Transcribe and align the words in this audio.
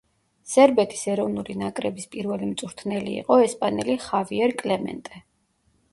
სერბეთის 0.53 1.03
ეროვნული 1.15 1.57
ნაკრების 1.59 2.09
პირველი 2.15 2.49
მწვრთნელი 2.53 3.15
იყო 3.19 3.39
ესპანელი 3.45 3.99
ხავიერ 4.07 4.57
კლემენტე. 4.63 5.27